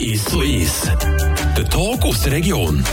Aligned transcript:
Ist 0.00 0.28
so 0.28 0.42
ist. 0.42 0.90
Der 1.56 1.64
Talk 1.68 2.04
aus 2.04 2.22
der 2.22 2.32
Region. 2.32 2.84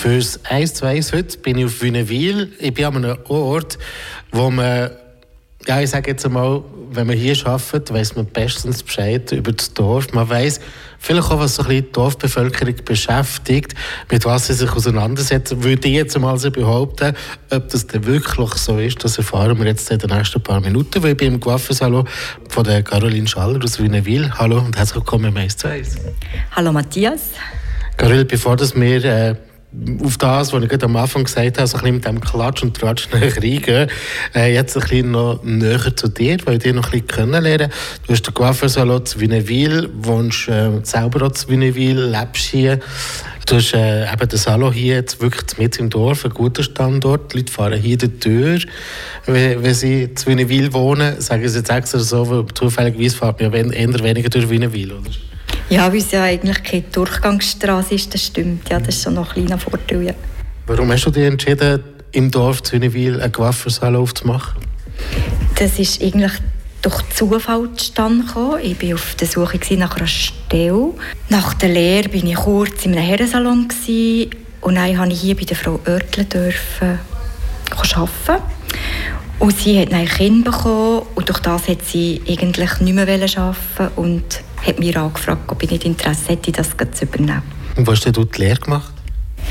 Fürs 0.00 0.40
1 0.44 0.74
zu 0.74 0.86
1 0.86 1.12
heute 1.12 1.38
bin 1.38 1.58
ich 1.58 1.64
auf 1.64 1.82
Wünnewil. 1.82 2.52
Ich 2.58 2.74
bin 2.74 2.84
an 2.84 2.96
einem 2.96 3.18
Ort, 3.28 3.78
wo 4.32 4.50
man, 4.50 4.90
ja, 5.66 5.80
ich 5.80 5.90
sage 5.90 6.12
jetzt 6.12 6.24
einmal, 6.24 6.62
wenn 6.92 7.06
man 7.08 7.16
hier 7.16 7.34
arbeitet, 7.46 7.92
weiß 7.92 8.14
man 8.16 8.26
bestens 8.26 8.82
Bescheid 8.82 9.32
über 9.32 9.52
das 9.52 9.74
Dorf. 9.74 10.12
Man 10.12 10.28
weiß 10.28 10.60
vielleicht 10.98 11.30
auch, 11.30 11.40
was 11.40 11.56
so 11.56 11.62
ein 11.62 11.68
bisschen 11.68 11.84
die 11.86 11.92
Dorfbevölkerung 11.92 12.74
beschäftigt, 12.84 13.74
mit 14.10 14.24
was 14.24 14.46
sie 14.46 14.54
sich 14.54 14.70
auseinandersetzen. 14.70 15.64
Würde 15.64 15.88
ich 15.88 15.94
jetzt 15.94 16.14
einmal 16.14 16.38
so 16.38 16.50
behaupten, 16.50 17.14
ob 17.50 17.68
das 17.68 17.86
denn 17.86 18.06
wirklich 18.06 18.54
so 18.54 18.78
ist, 18.78 19.02
das 19.02 19.18
erfahren 19.18 19.58
wir 19.58 19.66
jetzt 19.66 19.90
in 19.90 19.98
den 19.98 20.10
nächsten 20.10 20.40
paar 20.40 20.60
Minuten, 20.60 21.02
weil 21.02 21.12
ich 21.12 21.16
bin 21.16 21.34
im 21.34 21.40
Coiffeursalon 21.40 22.06
von 22.48 22.64
der 22.64 22.82
Caroline 22.82 23.26
Schaller 23.26 23.62
aus 23.62 23.78
Wünnewil. 23.78 24.30
Hallo 24.38 24.58
und 24.58 24.76
herzlich 24.76 24.96
willkommen 24.96 25.26
im 25.26 25.36
1 25.36 25.56
zu 25.56 25.68
1. 25.68 25.96
Hallo 26.52 26.72
Matthias. 26.72 27.30
Caroline, 27.96 28.24
bevor 28.24 28.56
das 28.56 28.74
wir 28.74 29.04
äh, 29.04 29.34
auf 30.04 30.16
das, 30.18 30.52
was 30.52 30.62
ich 30.62 30.68
gerade 30.68 30.86
am 30.86 30.96
Anfang 30.96 31.24
gesagt 31.24 31.58
habe, 31.58 31.66
so 31.66 31.78
ein 31.78 31.94
mit 31.94 32.04
dem 32.04 32.20
Klatsch 32.20 32.62
und 32.62 32.76
Tratsch 32.76 33.08
reingehen. 33.12 33.90
Äh, 34.34 34.54
jetzt 34.54 34.76
ein 34.76 34.82
bisschen 34.82 35.10
noch 35.10 35.42
näher 35.42 35.94
zu 35.94 36.08
dir, 36.08 36.38
weil 36.44 36.56
ich 36.56 36.62
dich 36.62 36.72
noch 36.72 36.86
ein 36.86 36.90
bisschen 36.90 37.06
kennenlernen. 37.06 37.70
Du 38.06 38.12
hast 38.12 38.22
den 38.22 38.34
Coiffeursalon 38.34 39.04
zu 39.04 39.20
Wünnewil, 39.20 39.90
wohnst 39.94 40.48
äh, 40.48 40.70
selber 40.82 41.26
auch 41.26 41.32
zu 41.32 41.48
Wünnewil, 41.48 42.00
lebst 42.00 42.46
hier. 42.46 42.80
Du 43.46 43.56
hast 43.56 43.74
äh, 43.74 44.12
eben 44.12 44.28
den 44.28 44.38
Salon 44.38 44.72
hier 44.72 44.94
jetzt 44.96 45.20
wirklich 45.20 45.58
mit 45.58 45.78
im 45.78 45.88
Dorf, 45.90 46.24
ein 46.24 46.32
guter 46.32 46.62
Standort. 46.62 47.32
Die 47.32 47.38
Leute 47.38 47.52
fahren 47.52 47.80
hier 47.80 47.96
die 47.96 48.08
Tür, 48.18 48.58
wenn, 49.26 49.62
wenn 49.62 49.74
sie 49.74 50.12
zu 50.14 50.26
Wünnewil 50.26 50.72
wohnen. 50.72 51.20
Sagen 51.20 51.48
sie 51.48 51.58
jetzt 51.58 51.70
extra 51.70 51.98
so, 51.98 52.42
zufälligerweise 52.42 53.16
fährt 53.16 53.40
man 53.40 53.52
ja 53.52 53.72
eher 53.72 54.02
weniger 54.02 54.30
durch 54.30 54.48
Wünnewil, 54.48 54.92
oder? 54.92 55.10
Ja, 55.68 55.90
weil 55.90 55.98
es 55.98 56.12
ja 56.12 56.22
eigentlich 56.22 56.62
keine 56.62 56.82
Durchgangsstraße 56.82 57.94
ist, 57.94 58.14
das 58.14 58.26
stimmt. 58.26 58.68
Ja, 58.68 58.78
das 58.78 58.96
ist 58.96 59.02
schon 59.02 59.14
noch 59.14 59.34
ein 59.34 59.46
kleiner 59.46 59.58
Vorteil. 59.58 60.02
Ja. 60.02 60.14
Warum 60.66 60.92
hast 60.92 61.06
du 61.06 61.10
dich 61.10 61.24
entschieden, 61.24 61.82
im 62.12 62.30
Dorf 62.30 62.62
Züniwil 62.62 63.20
einen 63.20 63.32
Coiffeursalon 63.32 64.02
aufzumachen? 64.02 64.62
Das 65.56 65.78
ist 65.78 66.02
eigentlich 66.02 66.32
durch 66.82 67.02
Zufall 67.14 67.68
zustande 67.74 68.24
gekommen. 68.24 68.60
Ich 68.62 68.80
war 68.82 68.94
auf 68.94 69.16
der 69.16 69.26
Suche 69.26 69.58
nach 69.76 69.96
einer 69.96 70.06
Stelle. 70.06 70.92
Nach 71.28 71.54
der 71.54 71.70
Lehre 71.70 72.12
war 72.12 72.14
ich 72.14 72.34
kurz 72.36 72.86
in 72.86 72.92
einem 72.92 73.04
Herrensalon 73.04 73.68
und 74.60 74.74
dann 74.76 74.94
durfte 74.94 75.12
ich 75.12 75.20
hier 75.20 75.36
bei 75.36 75.44
der 75.44 75.56
Frau 75.56 75.80
Oertle 75.84 76.24
dürfen 76.24 76.98
arbeiten. 77.70 78.42
Und 79.38 79.58
sie 79.58 79.80
hat 79.80 79.92
ein 79.92 80.06
Kind 80.06 80.44
bekommen 80.44 81.02
und 81.14 81.28
durch 81.28 81.40
das 81.40 81.68
hat 81.68 81.82
sie 81.84 82.22
eigentlich 82.26 82.80
nicht 82.80 82.94
mehr 82.94 83.08
arbeiten 83.08 83.56
und 83.96 84.24
hat 84.64 84.78
mich 84.78 84.96
angefragt, 84.96 85.42
ob 85.48 85.62
ich 85.62 85.70
nicht 85.70 85.84
Interesse 85.84 86.28
hätte, 86.30 86.52
das 86.52 86.70
zu 86.70 87.04
übernehmen. 87.04 87.42
Und 87.76 87.86
wo 87.86 87.92
hast 87.92 88.04
du 88.04 88.24
die 88.24 88.38
Lehre 88.38 88.58
gemacht? 88.58 88.92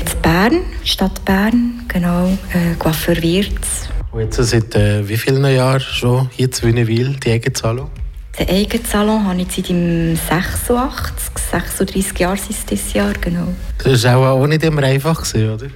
In 0.00 0.22
Bern, 0.22 0.60
Stadt 0.84 1.24
Bern, 1.24 1.82
genau, 1.88 2.26
äh, 2.52 2.74
Coiffeur 2.78 3.16
Wirz. 3.22 3.88
Und 4.12 4.20
jetzt 4.20 4.36
seit 4.36 4.74
äh, 4.74 5.08
wie 5.08 5.16
vielen 5.16 5.44
Jahren 5.44 5.80
schon 5.80 6.28
hier 6.32 6.50
zu 6.50 6.64
Wünnewil, 6.64 7.16
die 7.24 7.32
eigene 7.32 7.56
Salon? 7.56 7.90
Den 8.38 8.48
eigenen 8.48 8.84
Salon 8.84 9.24
habe 9.24 9.40
ich 9.40 9.52
seit 9.52 9.68
dem 9.68 10.16
86, 10.16 11.38
36 11.50 12.18
Jahre 12.18 12.36
ist 12.36 12.70
dieses 12.70 12.92
Jahr, 12.92 13.12
genau. 13.20 13.54
Das 13.82 14.04
war 14.04 14.32
auch 14.32 14.46
nicht 14.46 14.62
immer 14.62 14.82
einfach, 14.82 15.24
oder? 15.34 15.68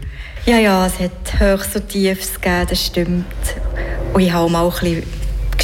Ja, 0.46 0.58
ja, 0.58 0.86
es 0.86 0.98
hat 0.98 1.38
Höchst 1.38 1.76
und 1.76 1.88
Tiefs 1.88 2.40
gegeben, 2.40 2.66
das 2.68 2.86
stimmt. 2.86 3.24
Und 4.12 4.20
ich 4.20 4.32
habe 4.32 4.56
auch 4.56 4.82
ein 4.82 4.94
bisschen 4.94 5.19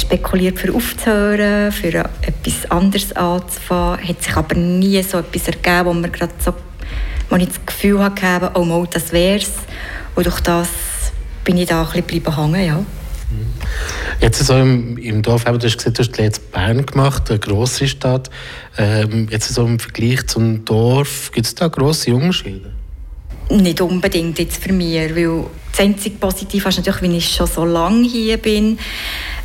spekuliert, 0.07 0.57
für 0.57 0.73
aufzuhören, 0.73 1.71
für 1.71 1.93
etwas 2.21 2.71
anderes 2.71 3.11
anzufangen. 3.13 4.07
Hat 4.07 4.23
sich 4.23 4.35
aber 4.35 4.55
nie 4.55 5.01
so 5.03 5.19
etwas 5.19 5.47
ergeben, 5.47 5.85
wo 5.85 5.93
mir 5.93 6.09
gerade 6.09 6.33
so, 6.39 6.53
wo 7.29 7.35
ich 7.35 7.49
das 7.49 7.65
Gefühl 7.65 7.99
hatte, 7.99 8.51
oh 8.53 8.63
mal, 8.63 8.87
das 8.89 9.11
wär's. 9.11 9.51
Und 10.15 10.25
durch 10.25 10.39
das 10.39 10.69
bin 11.43 11.57
ich 11.57 11.67
da 11.67 11.83
ein 11.83 12.03
bisschen 12.03 12.35
hängen, 12.35 12.65
ja. 12.65 12.85
Jetzt 14.21 14.45
so 14.45 14.57
im, 14.57 14.97
im 14.97 15.21
Dorf, 15.21 15.43
du 15.43 15.51
hast 15.51 15.77
gesagt, 15.77 15.99
du 15.99 16.03
hast 16.03 16.17
jetzt 16.17 16.51
Bern 16.53 16.85
gemacht, 16.85 17.29
eine 17.29 17.39
grosse 17.39 17.87
Stadt. 17.87 18.29
Ähm, 18.77 19.27
jetzt 19.29 19.53
so 19.53 19.65
im 19.65 19.77
Vergleich 19.77 20.25
zum 20.27 20.63
Dorf, 20.63 21.31
gibt 21.33 21.45
es 21.45 21.53
da 21.53 21.67
grosse 21.67 22.15
Unterschiede? 22.15 22.71
Nicht 23.49 23.81
unbedingt 23.81 24.39
jetzt 24.39 24.63
für 24.63 24.71
mich, 24.71 24.95
weil 25.13 25.43
das 25.71 25.81
einzige 25.81 26.15
Positive 26.15 26.69
ist 26.69 26.77
natürlich, 26.77 27.01
wenn 27.01 27.15
ich 27.15 27.29
schon 27.29 27.47
so 27.47 27.65
lange 27.65 28.07
hier 28.07 28.37
bin, 28.37 28.79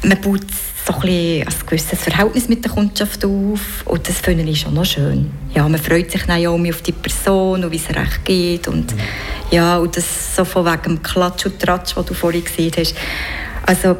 man 0.03 0.21
baut 0.21 0.47
so 0.87 0.95
ein, 0.95 1.43
ein 1.43 1.55
gewisses 1.67 2.01
Verhältnis 2.01 2.49
mit 2.49 2.65
der 2.65 2.73
Kundschaft 2.73 3.25
auf 3.25 3.85
und 3.85 4.09
das 4.09 4.19
finde 4.19 4.43
ich 4.45 4.61
schon 4.61 4.75
noch 4.75 4.85
schön. 4.85 5.31
Ja, 5.55 5.69
man 5.69 5.81
freut 5.81 6.11
sich 6.11 6.23
dann 6.25 6.45
auch 6.45 6.59
auf 6.59 6.83
die 6.83 6.93
Person 6.93 7.65
und 7.65 7.71
wie 7.71 7.77
es 7.77 7.89
recht 7.89 8.25
geht 8.25 8.69
und 8.69 8.95
ja, 9.51 9.79
und 9.79 9.97
das 9.97 10.37
so 10.37 10.45
von 10.45 10.65
wegen 10.65 10.97
dem 10.97 11.03
Klatsch 11.03 11.47
und 11.47 11.61
Tratsch, 11.61 11.97
was 11.97 12.07
du 12.07 12.15
vorhin 12.15 12.45
gesehen 12.45 12.73
hast. 12.77 12.95
Also, 13.65 13.97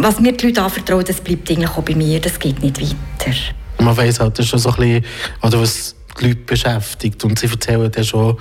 was 0.00 0.20
mir 0.20 0.32
die 0.32 0.46
Leute 0.46 0.62
anvertrauen, 0.62 1.04
das 1.04 1.20
bleibt 1.20 1.50
eigentlich 1.50 1.70
auch 1.70 1.82
bei 1.82 1.94
mir, 1.94 2.20
das 2.20 2.38
geht 2.38 2.62
nicht 2.62 2.80
weiter. 2.80 3.36
Man 3.80 3.96
weiss 3.96 4.20
halt 4.20 4.44
schon 4.44 4.58
so 4.58 4.70
ein 4.70 4.76
bisschen, 4.76 5.04
oder 5.42 5.60
was 5.60 5.94
die 6.20 6.28
Leute 6.28 6.40
beschäftigt 6.40 7.24
und 7.24 7.38
sie 7.38 7.46
erzählen 7.46 7.90
dann 7.90 8.04
schon 8.04 8.36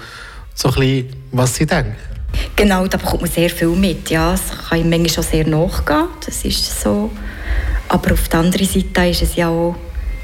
so 0.54 0.70
ein 0.70 0.76
bisschen, 0.76 1.16
was 1.32 1.56
sie 1.56 1.66
denken. 1.66 2.17
Genau, 2.56 2.88
da 2.88 2.98
bekommt 2.98 3.22
man 3.22 3.32
sehr 3.32 3.50
viel 3.50 3.70
mit. 3.70 4.10
Ja, 4.10 4.34
es 4.34 4.42
kann 4.70 4.80
ihm 4.80 4.90
manchmal 4.90 5.10
schon 5.10 5.24
sehr 5.24 5.48
nachgehen, 5.48 6.08
das 6.26 6.44
ist 6.44 6.82
so. 6.82 7.12
Aber 7.90 8.14
auf 8.14 8.28
der 8.30 8.40
anderen 8.40 8.68
Seite 8.68 9.10
ist 9.10 9.22
es 9.22 9.36
ja 9.36 9.50
auch 9.50 9.76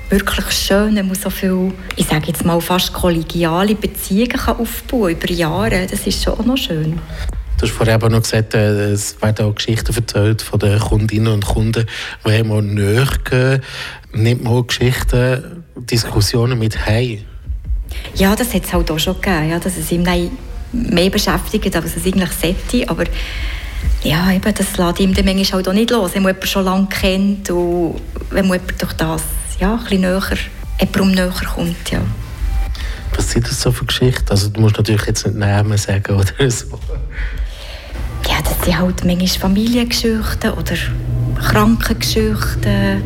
wirklich 0.10 0.52
schön, 0.52 0.94
man 0.94 1.08
muss 1.08 1.22
so 1.22 1.30
viel, 1.30 1.72
ich 1.96 2.06
sage 2.06 2.28
jetzt 2.28 2.46
mal 2.46 2.60
fast 2.62 2.94
kollegiale 2.94 3.76
Beziehungen 3.76 4.30
kann 4.30 4.58
aufbauen 4.58 5.12
über 5.12 5.32
Jahre. 5.32 5.88
Das 5.90 6.06
ist 6.06 6.24
schon 6.24 6.34
auch 6.34 6.46
noch 6.46 6.58
schön. 6.58 7.00
Du 7.58 7.68
hast 7.68 7.72
vorhin 7.72 7.96
aber 7.96 8.10
noch 8.10 8.22
gesagt, 8.22 8.56
äh, 8.56 8.92
es 8.92 9.22
werden 9.22 9.46
auch 9.46 9.56
Geschichten 9.56 9.96
erzählt 9.96 10.42
von 10.42 10.60
den 10.60 10.80
Kundinnen 10.80 11.34
und 11.34 11.46
Kunden, 11.46 11.86
die 12.26 12.30
einmal 12.30 12.62
näher 12.62 13.08
gehen. 13.24 13.62
Nimmt 14.12 14.44
man 14.44 14.54
auch 14.54 14.68
Geschichten, 14.68 15.64
Diskussionen 15.76 16.60
mit 16.60 16.86
heim? 16.86 17.20
Ja, 18.16 18.36
das 18.36 18.54
hat 18.54 18.66
es 18.66 18.74
halt 18.74 18.92
auch 18.92 19.00
schon 19.00 19.16
gegeben, 19.22 19.50
ja, 19.50 19.60
dass 19.60 19.78
es 19.78 19.92
ihm 19.92 20.04
mehr 20.74 21.10
beschäftigt, 21.10 21.76
als 21.76 21.96
es 21.96 22.06
eigentlich 22.06 22.32
sollte. 22.32 22.90
Aber 22.90 23.06
ja, 24.04 24.32
eben, 24.32 24.54
das 24.54 24.78
lässt 24.78 25.00
ihm 25.00 25.14
dann 25.14 25.26
manchmal 25.26 25.52
halt 25.54 25.68
auch 25.70 25.74
nicht 25.74 25.92
los, 25.92 26.12
wenn 26.14 26.24
man 26.24 26.32
jemanden 26.32 26.48
schon 26.48 26.66
lange 26.66 26.88
kennt 26.88 27.50
und 27.50 28.02
wenn 28.32 28.48
man 28.48 28.60
durch 28.78 28.94
das 28.94 29.24
ja, 29.60 29.76
ein 29.76 29.84
bisschen 29.84 30.02
näher, 30.02 30.22
jemandem 30.80 31.12
näher 31.12 31.34
kommt. 31.54 31.92
Ja. 31.92 32.02
Was 33.16 33.32
sind 33.32 33.48
das 33.48 33.62
so 33.62 33.72
für 33.72 33.86
Geschichten? 33.86 34.30
Also 34.30 34.50
du 34.50 34.60
musst 34.60 34.78
natürlich 34.78 35.06
jetzt 35.06 35.26
nicht 35.26 35.38
Namen 35.38 35.78
sagen 35.78 36.16
oder 36.16 36.50
so. 36.50 36.80
Ja, 38.28 38.42
das 38.44 38.66
sind 38.66 38.78
halt 38.78 39.06
manchmal 39.06 39.28
Familiengeschichten 39.28 40.52
oder 40.52 40.76
Krankengeschichten 41.40 43.04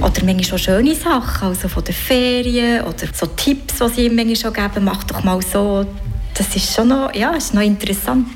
oder 0.00 0.24
manchmal 0.24 0.44
schon 0.44 0.58
schöne 0.58 0.94
Sachen, 0.94 1.48
also 1.48 1.68
von 1.68 1.84
den 1.84 1.94
Ferien 1.94 2.82
oder 2.84 3.06
so 3.12 3.26
Tipps, 3.26 3.78
die 3.78 3.88
sie 3.94 4.06
ihm 4.06 4.16
manchmal 4.16 4.36
schon 4.36 4.52
geben, 4.52 4.84
mach 4.84 5.04
doch 5.04 5.24
mal 5.24 5.40
so. 5.42 5.86
Das 6.34 6.54
ist 6.54 6.74
schon 6.74 6.88
noch, 6.88 7.14
ja, 7.14 7.30
ist 7.30 7.54
noch 7.54 7.62
interessant. 7.62 8.26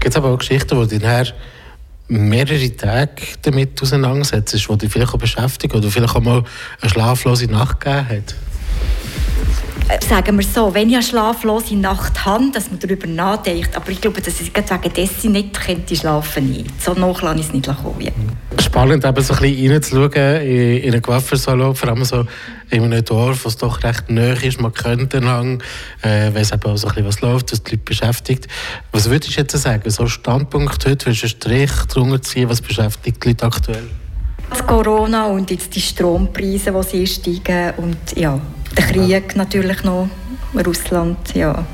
Gibt 0.00 0.14
es 0.14 0.16
aber 0.16 0.28
auch 0.28 0.38
Geschichten, 0.38 0.76
wo 0.76 0.84
dich 0.84 1.02
mehrere 2.08 2.76
Tage 2.76 3.22
damit 3.42 3.80
auseinandersetzt, 3.80 4.52
die 4.52 4.76
dich 4.78 4.92
vielleicht 4.92 5.14
auch 5.14 5.18
beschäftigen 5.18 5.76
oder 5.76 5.90
vielleicht 5.90 6.14
auch 6.14 6.20
mal 6.20 6.44
eine 6.80 6.90
schlaflose 6.90 7.46
Nacht 7.46 7.80
gegeben 7.80 8.08
hat? 8.08 8.34
Sagen 10.08 10.38
wir 10.38 10.44
so, 10.44 10.72
wenn 10.72 10.88
ich 10.88 10.94
eine 10.94 11.02
schlaflose 11.02 11.74
Nacht 11.74 12.24
habe, 12.24 12.50
dass 12.52 12.70
man 12.70 12.78
darüber 12.78 13.06
nachdenkt. 13.06 13.76
Aber 13.76 13.90
ich 13.90 14.00
glaube, 14.00 14.20
dass 14.20 14.40
ich 14.40 14.52
wegen 14.54 14.92
dessen 14.94 15.32
nicht 15.32 15.58
könnte 15.60 15.96
schlafen 15.96 16.50
nicht. 16.50 16.82
So 16.82 16.94
nach 16.94 17.22
lasse 17.22 17.40
ich 17.40 17.46
es 17.46 17.52
nicht 17.52 17.66
kommen. 17.66 18.12
Spannend, 18.60 19.04
eben 19.04 19.22
so 19.22 19.34
ein 19.34 19.40
bisschen 19.40 19.72
reinzuschauen 19.72 20.42
in, 20.42 20.76
in 20.78 20.92
einen 20.92 21.02
Coiffeursalon, 21.02 21.74
vor 21.74 21.88
allem 21.88 22.04
so 22.04 22.24
in 22.70 22.84
einem 22.84 23.04
Dorf, 23.04 23.44
was 23.44 23.56
doch 23.56 23.82
recht 23.82 24.10
nahe 24.10 24.34
ist. 24.44 24.60
Man 24.60 24.72
kennt 24.72 25.12
den 25.12 25.26
Hang, 25.26 25.62
äh, 26.02 26.32
weiss 26.34 26.52
eben 26.52 26.62
auch 26.70 26.76
so 26.76 26.86
ein 26.86 26.94
bisschen, 26.94 27.08
was 27.08 27.20
läuft, 27.20 27.52
was 27.52 27.62
die 27.62 27.72
Leute 27.72 27.84
beschäftigt. 27.84 28.46
Was 28.92 29.10
würdest 29.10 29.36
du 29.36 29.40
jetzt 29.40 29.56
sagen, 29.56 29.90
so 29.90 30.04
ein 30.04 30.08
Standpunkt 30.08 30.86
heute, 30.86 31.06
willst 31.06 31.22
du 31.22 31.26
einen 31.26 31.30
Strich 31.30 31.72
drunter 31.88 32.22
ziehen, 32.22 32.48
was 32.48 32.60
beschäftigt 32.60 33.24
die 33.24 33.28
Leute 33.28 33.46
aktuell? 33.46 33.88
Das 34.50 34.66
Corona 34.66 35.26
und 35.26 35.50
jetzt 35.50 35.74
die 35.74 35.80
Strompreise, 35.80 36.72
die 36.72 36.82
sie 36.82 37.06
steigen 37.06 37.72
und 37.76 37.98
ja, 38.16 38.40
der 38.80 38.92
Krieg 38.92 39.36
natürlich 39.36 39.82
noch, 39.84 40.08
Russland, 40.66 41.34
ja, 41.34 41.64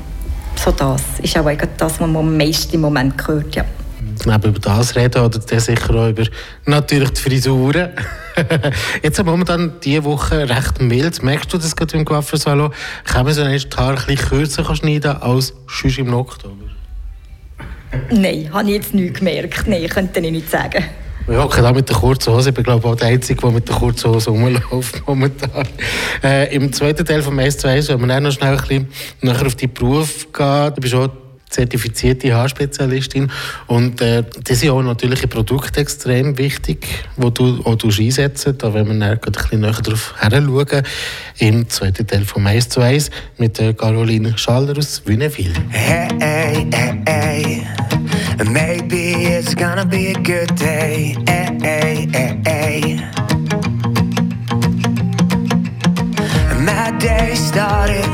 so 0.55 0.71
das 0.71 1.01
ist 1.21 1.37
auch 1.37 1.45
das, 1.45 1.67
was 1.79 1.99
man 1.99 2.15
am 2.15 2.37
meisten 2.37 2.75
im 2.75 2.81
Moment 2.81 3.27
hört, 3.27 3.55
ja. 3.55 3.65
Neben 4.25 4.49
über 4.49 4.59
das 4.59 4.95
reden 4.95 5.21
oder 5.21 5.39
dann 5.39 5.59
sicher 5.59 5.93
auch 5.93 6.09
über 6.09 6.23
natürlich 6.65 7.11
die 7.11 7.21
Frisuren. 7.21 7.89
Jetzt 9.03 9.19
haben 9.19 9.27
wir 9.27 9.31
momentan 9.31 9.73
diese 9.83 10.03
Woche 10.03 10.49
recht 10.49 10.81
mild. 10.81 11.21
Merkst 11.21 11.53
du 11.53 11.57
das 11.57 11.75
gerade 11.75 11.95
im 11.97 12.03
Coiffeursalon? 12.03 12.73
Kann 13.05 13.25
man 13.25 13.33
so 13.33 13.43
ein 13.43 13.59
Haar 13.77 13.89
ein 13.91 13.95
bisschen 13.95 14.29
kürzer 14.29 14.75
schneiden 14.75 15.21
als 15.21 15.53
sonst 15.67 15.99
im 15.99 16.13
Oktober? 16.13 16.65
Nein, 18.09 18.49
habe 18.51 18.69
ich 18.69 18.75
jetzt 18.75 18.93
nicht 18.93 19.15
gemerkt. 19.15 19.67
Nein, 19.67 19.87
könnte 19.87 20.19
ich 20.19 20.31
nicht 20.31 20.49
sagen. 20.49 20.83
Wir 21.27 21.43
hocken 21.43 21.61
da 21.61 21.73
mit 21.73 21.89
der 21.89 21.95
kurzen 21.97 22.33
Hose. 22.33 22.49
Ich 22.49 22.55
bin 22.55 22.63
glaube 22.63 22.87
auch 22.87 22.95
der 22.95 23.09
Einzige, 23.09 23.41
der 23.41 23.51
mit 23.51 23.67
der 23.67 23.75
kurzen 23.75 24.11
Hose 24.11 24.29
rumläuft 24.29 25.03
momentan. 25.07 25.67
Äh, 26.23 26.55
Im 26.55 26.71
zweiten 26.71 27.05
Teil 27.05 27.21
von 27.21 27.35
«Mais 27.35 27.57
zu 27.57 27.67
1» 27.67 27.89
wenn 27.89 27.99
wir 27.99 28.07
dann 28.07 28.23
noch 28.23 28.31
schnell 28.31 28.55
ein 28.55 28.57
bisschen 28.57 28.87
nachher 29.21 29.45
auf 29.45 29.55
die 29.55 29.67
Beruf 29.67 30.31
gehen. 30.31 30.73
Du 30.73 30.81
bist 30.81 30.95
auch 30.95 31.09
zertifizierte 31.49 32.33
Haarspezialistin 32.33 33.31
und 33.67 34.01
äh, 34.01 34.23
das 34.43 34.59
sind 34.59 34.69
auch 34.71 34.81
natürliche 34.81 35.27
Produkte 35.27 35.79
extrem 35.79 36.37
wichtig, 36.37 36.87
die 37.15 37.33
du 37.33 37.61
auch 37.63 37.77
einsetzen 37.83 38.57
da 38.57 38.73
werden 38.73 38.87
wir 38.87 38.99
dann 38.99 39.03
ein 39.03 39.19
bisschen 39.19 39.61
näher 39.61 39.71
darauf 39.71 40.13
schauen. 40.21 40.83
Im 41.39 41.69
zweiten 41.69 42.05
Teil 42.05 42.25
von 42.25 42.43
«Mais 42.43 42.67
zu 42.67 42.81
1» 42.81 43.09
mit 43.37 43.59
äh, 43.59 43.73
Caroline 43.73 44.37
Schaller 44.37 44.77
aus 44.77 45.01
Wünnewil. 45.05 45.53
Hey, 45.69 46.07
hey, 46.19 46.67
hey, 46.73 47.01
hey. 47.05 47.67
Maybe 48.45 49.37
it's 49.37 49.55
gonna 49.55 49.85
be 49.85 50.09
a 50.09 50.13
good 50.13 50.53
day. 50.55 51.15
Hey, 51.27 51.57
hey, 51.61 52.07
hey, 52.11 52.41
hey. 52.45 52.99
My 56.59 56.91
day 56.99 57.35
started 57.35 58.05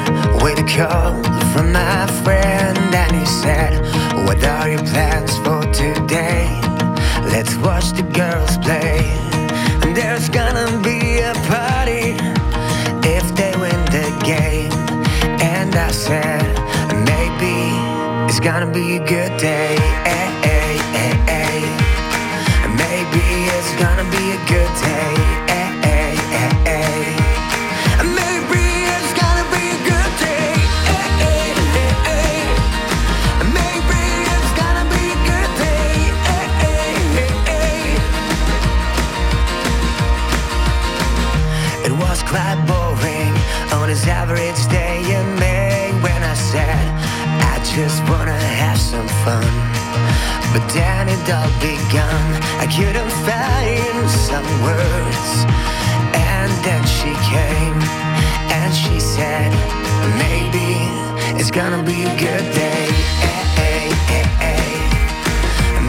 with 0.41 0.59
a 0.59 0.63
call 0.63 1.42
from 1.53 1.71
my 1.71 2.07
friend, 2.23 2.77
and 2.95 3.15
he 3.15 3.25
said, 3.25 3.73
What 4.25 4.43
are 4.43 4.67
your 4.69 4.83
plans 4.91 5.37
for 5.45 5.61
today? 5.71 6.49
Let's 7.33 7.55
watch 7.57 7.91
the 7.91 8.01
girls 8.01 8.57
play. 8.57 8.97
And 9.83 9.95
there's 9.95 10.29
gonna 10.29 10.81
be 10.81 11.19
a 11.19 11.33
party 11.53 12.17
if 13.15 13.25
they 13.35 13.53
win 13.63 13.79
the 13.97 14.09
game. 14.25 14.73
And 15.41 15.75
I 15.75 15.91
said, 15.91 16.43
Maybe 17.11 17.55
it's 18.27 18.39
gonna 18.39 18.71
be 18.71 18.97
a 18.97 19.05
good 19.05 19.37
day. 19.37 19.77
Maybe 22.83 23.25
it's 23.55 23.73
gonna 23.81 24.09
be 24.09 24.25
a 24.31 24.39
good 24.53 24.73
day. 24.81 25.22
Average 44.33 44.67
day 44.67 44.97
in 45.13 45.39
May 45.39 45.91
when 46.01 46.23
I 46.23 46.33
said 46.33 46.85
I 47.53 47.55
just 47.75 48.01
wanna 48.09 48.33
have 48.33 48.79
some 48.79 49.07
fun. 49.23 49.53
But 50.53 50.65
then 50.73 51.09
it 51.09 51.23
all 51.29 51.51
begun. 51.61 52.25
I 52.63 52.65
couldn't 52.65 53.13
find 53.27 54.09
some 54.09 54.47
words. 54.65 55.29
And 56.33 56.51
then 56.65 56.83
she 56.97 57.11
came 57.33 57.77
and 58.57 58.73
she 58.73 58.99
said, 58.99 59.51
Maybe 60.17 60.69
it's 61.39 61.51
gonna 61.51 61.83
be 61.83 62.03
a 62.03 62.15
good 62.25 62.45
day. 62.53 62.85
Hey, 63.59 63.85
hey, 64.09 64.25
hey. 64.45 64.65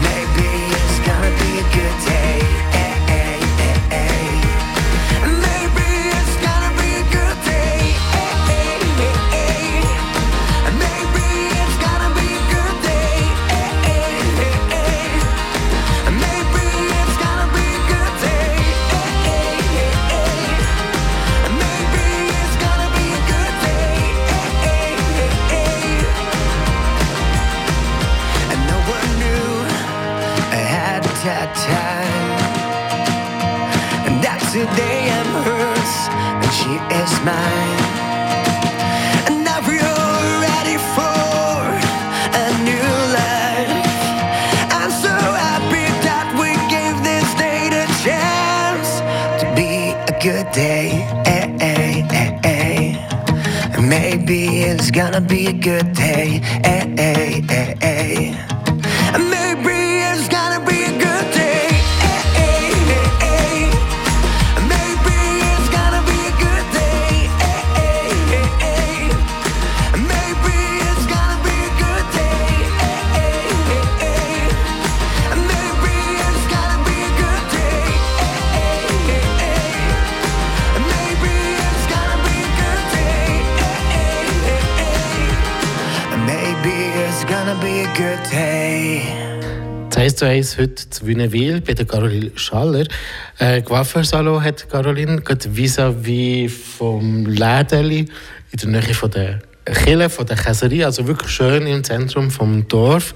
Maybe 0.07 0.49
it's 0.81 0.99
gonna 1.07 1.33
be 1.43 1.51
a 1.65 1.67
good 1.77 1.97
day. 2.05 2.64
Day. 50.55 51.05
Eh, 51.25 51.47
eh, 51.59 52.05
eh, 52.43 53.81
Maybe 53.81 54.61
it's 54.61 54.89
gonna 54.89 55.19
be 55.19 55.47
a 55.47 55.53
good 55.53 55.91
day. 55.93 56.39
Eh. 56.63 56.75
Das 89.89 89.97
1 89.97 90.15
zu 90.17 90.25
1 90.25 90.57
heute 90.57 90.89
zu 90.89 91.05
Wünnewil 91.05 91.61
bei 91.61 91.73
der 91.73 91.85
Caroline 91.85 92.31
Schaller. 92.35 92.85
Äh, 93.37 93.61
Coiffeursalon 93.61 94.43
hat 94.43 94.69
Caroline 94.69 95.21
gerade 95.21 95.47
vis-à-vis 95.47 96.51
vom 96.77 97.25
Lädeli 97.25 98.09
in 98.51 98.59
der 98.59 98.69
Nähe 98.69 98.93
von 98.93 99.09
der 99.11 99.39
Kille, 99.65 100.09
von 100.09 100.25
der 100.25 100.37
Käserie, 100.37 100.85
also 100.85 101.07
wirklich 101.07 101.31
schön 101.31 101.65
im 101.65 101.83
Zentrum 101.83 102.29
vom 102.29 102.67
Dorf. 102.67 103.15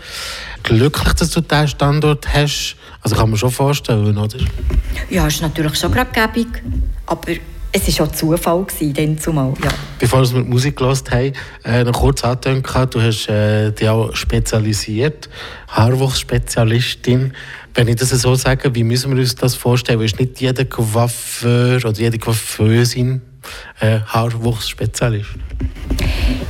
Glücklich, 0.64 1.14
dass 1.14 1.32
du 1.32 1.42
diesen 1.42 1.68
Standort 1.68 2.34
hast. 2.34 2.76
Also 3.02 3.16
kann 3.16 3.30
man 3.30 3.38
schon 3.38 3.52
vorstellen, 3.52 4.18
oder? 4.18 4.40
Ja, 5.10 5.28
ist 5.28 5.42
natürlich 5.42 5.76
schon 5.76 5.92
gerade 5.92 6.12
gäbig, 6.12 6.48
aber 7.06 7.34
es 7.72 8.00
war 8.00 8.08
auch 8.08 8.12
Zufall, 8.12 8.64
gewesen, 8.64 8.94
dann 8.94 9.18
zumal, 9.18 9.54
ja. 9.64 9.70
Bevor 10.00 10.22
wir 10.22 10.42
die 10.42 10.50
Musik 10.50 10.78
gehört 10.78 11.12
haben, 11.12 11.34
äh, 11.64 11.84
noch 11.84 12.00
kurz 12.00 12.24
angetönt, 12.24 12.68
du 12.94 13.02
hast 13.02 13.30
äh, 13.30 13.72
dich 13.72 13.88
auch 13.88 14.16
spezialisiert, 14.16 15.30
Haarwuchsspezialistin. 15.70 17.34
Wenn 17.76 17.88
ich 17.88 17.98
das 17.98 18.10
so 18.10 18.36
sage, 18.36 18.74
wie 18.74 18.84
müssen 18.84 19.12
wir 19.12 19.20
uns 19.20 19.36
das 19.36 19.56
vorstellen? 19.56 20.02
Ist 20.02 20.20
nicht 20.20 20.42
jeder 20.42 20.66
Coiffeur 20.66 21.78
oder 21.78 22.00
jede 22.00 22.18
Coiffeusin 22.18 23.22
äh, 23.80 24.00
Haarwuchsspezialist? 24.00 25.30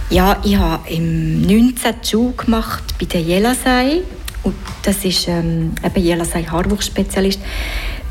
Ja, 0.10 0.40
ich 0.44 0.56
habe 0.56 0.90
im 0.90 1.42
19. 1.42 1.96
die 2.04 2.08
Schule 2.10 2.34
gemacht 2.34 2.84
bei 3.00 3.06
der 3.06 3.22
Jelasei. 3.22 4.02
Und 4.42 4.56
das 4.84 5.04
ist 5.04 5.28
ähm, 5.28 5.74
eben 5.84 6.02
Jelasei 6.02 6.44
Haarwuchsspezialist. 6.44 7.42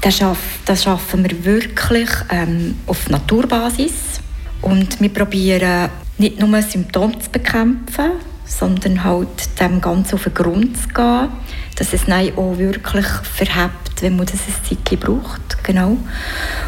Da 0.01 0.11
schaff, 0.11 0.61
das 0.65 0.85
schaffen 0.85 1.29
wir 1.29 1.45
wirklich 1.45 2.11
ähm, 2.31 2.77
auf 2.87 3.09
Naturbasis. 3.09 4.21
Und 4.63 5.01
wir 5.01 5.09
probieren 5.09 5.91
nicht 6.19 6.41
nur 6.41 6.63
Symptome 6.63 7.19
zu 7.19 7.31
bekämpfen, 7.31 8.13
sondern 8.45 9.05
halt 9.05 9.61
dem 9.61 9.81
Ganzen 9.81 10.15
auf 10.15 10.25
den 10.25 10.35
Grund 10.35 10.77
zu 10.77 10.89
gehen, 10.89 11.29
dass 11.77 11.93
es 11.93 12.07
dann 12.07 12.33
auch 12.37 12.59
wirklich 12.59 13.07
verhebt, 13.07 14.03
wenn 14.03 14.17
man 14.17 14.27
das 14.27 14.41
ein 14.47 14.55
Zeitchen 14.65 14.99
braucht. 14.99 15.63
Genau. 15.63 15.97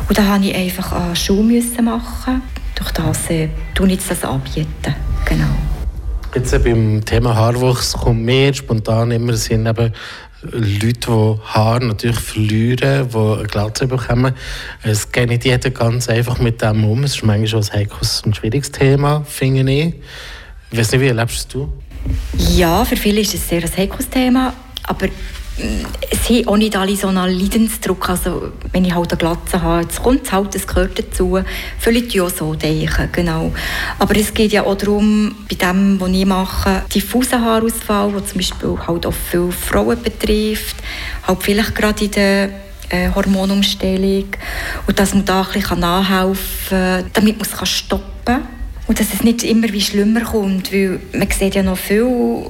Und 0.08 0.18
da 0.18 0.22
musste 0.22 0.48
ich 0.48 0.54
einfach 0.54 0.92
eine 0.92 1.16
Schule 1.16 1.62
machen. 1.82 2.42
Durch 2.74 2.90
das 2.92 3.30
äh, 3.30 3.48
tue 3.74 3.92
ich 3.92 4.06
das 4.06 4.24
anbieten. 4.24 4.94
Genau. 5.24 5.46
Jetzt 6.34 6.52
äh, 6.52 6.58
beim 6.58 7.04
Thema 7.04 7.34
Haarwuchs 7.34 7.92
kommt 7.92 8.22
mir 8.22 8.54
spontan 8.54 9.10
immer 9.10 9.34
Sinn, 9.34 9.66
Leute, 10.42 11.10
die 11.10 11.54
Haar 11.54 11.80
natürlich 11.80 12.18
verlieren, 12.18 13.08
die 13.12 13.16
eine 13.16 13.46
Glatze 13.46 13.86
bekommen. 13.86 14.34
Es 14.82 15.10
geht 15.12 15.28
nicht 15.28 15.44
jeder 15.44 15.70
ganz 15.70 16.08
einfach 16.08 16.38
mit 16.38 16.62
dem 16.62 16.84
um. 16.84 17.04
Es 17.04 17.16
ist 17.16 17.22
manchmal 17.24 17.62
ein 17.62 17.72
heikles 17.72 18.22
und 18.22 18.36
schwieriges 18.36 18.72
Thema, 18.72 19.22
finde 19.26 19.70
ich. 19.70 19.94
Ich 20.70 20.78
weiß 20.78 20.92
nicht, 20.92 21.00
wie 21.00 21.08
erlebst 21.08 21.52
du 21.52 21.70
Ja, 22.56 22.84
für 22.84 22.96
viele 22.96 23.20
ist 23.20 23.34
es 23.34 23.48
sehr 23.48 23.62
ein 23.62 23.76
heikles 23.76 24.08
Thema, 24.08 24.54
aber 24.84 25.08
es 26.10 26.28
haben 26.28 26.46
auch 26.48 26.56
nicht 26.56 26.76
alle 26.76 26.96
so 26.96 27.08
einen 27.08 27.38
Leidensdruck. 27.38 28.08
Also, 28.08 28.52
wenn 28.72 28.84
ich 28.84 28.94
halt 28.94 29.12
eine 29.12 29.18
Glatze 29.18 29.62
habe, 29.62 29.82
jetzt 29.82 30.02
kommt 30.02 30.26
es 30.26 30.32
halt, 30.32 30.54
es 30.54 30.66
gehört 30.66 30.98
dazu. 30.98 31.40
Viele 31.78 32.24
auch 32.24 32.30
so 32.30 32.54
denken, 32.54 33.08
genau. 33.12 33.52
Aber 33.98 34.16
es 34.16 34.32
geht 34.34 34.52
ja 34.52 34.64
auch 34.64 34.76
darum, 34.76 35.34
bei 35.48 35.56
dem, 35.56 36.00
was 36.00 36.10
ich 36.10 36.26
mache, 36.26 36.82
diffusen 36.94 37.44
Haarausfall, 37.44 38.12
der 38.12 38.26
zum 38.26 38.38
Beispiel 38.38 38.78
halt 38.86 39.06
auch 39.06 39.14
viele 39.30 39.52
Frauen 39.52 40.02
betrifft, 40.02 40.76
halt 41.26 41.42
vielleicht 41.42 41.74
gerade 41.74 42.04
in 42.04 42.10
der 42.10 42.50
äh, 42.90 43.10
Hormonumstellung 43.14 44.26
und 44.86 44.98
dass 44.98 45.14
man 45.14 45.24
da 45.24 45.42
ein 45.42 45.52
bisschen 45.52 45.80
nachhelfen 45.80 46.68
kann, 46.68 47.10
damit 47.12 47.38
man 47.38 47.48
es 47.62 47.68
stoppen 47.68 48.04
kann. 48.24 48.42
Und 48.86 48.98
dass 48.98 49.14
es 49.14 49.22
nicht 49.22 49.44
immer 49.44 49.72
wie 49.72 49.80
schlimmer 49.80 50.22
kommt, 50.22 50.72
weil 50.72 50.98
man 51.12 51.30
sieht 51.30 51.54
ja 51.54 51.62
noch 51.62 51.78
viel 51.78 52.44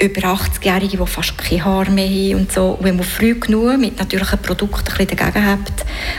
über 0.00 0.20
80-Jährige, 0.22 0.96
die 0.96 1.06
fast 1.06 1.36
keine 1.36 1.64
Haare 1.64 1.90
mehr 1.90 2.08
haben 2.08 2.40
und 2.40 2.52
so. 2.52 2.70
Und 2.70 2.84
wenn 2.84 2.96
man 2.96 3.04
früh 3.04 3.38
genug 3.38 3.78
mit 3.78 3.98
natürlichen 3.98 4.38
Produkten 4.38 4.92
ein 4.98 5.06
dagegen 5.06 5.46
hat, 5.46 5.58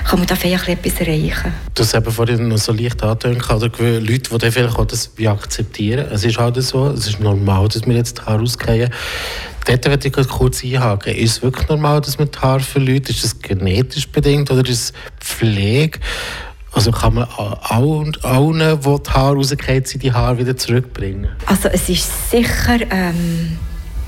kann 0.08 0.20
man 0.20 0.28
da 0.28 0.36
vielleicht 0.36 0.68
etwas 0.68 1.00
erreichen. 1.00 1.54
Du 1.74 1.84
hast 1.84 1.96
eben 1.96 2.12
vorhin 2.12 2.48
noch 2.48 2.58
so 2.58 2.74
leicht 2.74 3.02
angetönt, 3.02 3.50
oder 3.50 3.70
Leute, 4.00 4.38
die 4.38 4.52
vielleicht 4.52 4.78
auch 4.78 4.86
das 4.86 5.12
akzeptieren. 5.26 6.08
Es 6.12 6.24
ist 6.24 6.38
halt 6.38 6.62
so, 6.62 6.90
es 6.90 7.08
ist 7.08 7.20
normal, 7.20 7.68
dass 7.70 7.86
wir 7.86 7.96
jetzt 7.96 8.20
die 8.20 8.22
Haare 8.24 8.44
ausgehen. 8.44 8.92
Dort 9.66 9.88
möchte 9.88 10.08
ich 10.08 10.28
kurz 10.28 10.64
einhaken. 10.64 11.16
Ist 11.16 11.38
es 11.38 11.42
wirklich 11.42 11.68
normal, 11.68 12.02
dass 12.02 12.18
man 12.18 12.30
die 12.32 12.40
Haare 12.40 12.62
verliert? 12.62 13.10
Ist 13.10 13.24
das 13.24 13.40
genetisch 13.40 14.08
bedingt 14.08 14.50
oder 14.52 14.68
ist 14.68 14.70
es 14.70 14.94
Pflege? 15.20 16.00
Also 16.74 16.92
kann 16.92 17.16
man 17.16 17.28
allen, 17.28 18.16
allen 18.24 18.80
die 18.80 19.04
die 19.04 19.10
Haare 19.12 19.36
rausgefallen 19.36 19.86
sind, 19.86 20.04
die 20.04 20.14
Haare 20.14 20.38
wieder 20.38 20.56
zurückbringen? 20.56 21.30
Also 21.46 21.68
es 21.68 21.90
ist 21.90 22.32
sicher 22.32 22.80
ähm, 22.90 23.58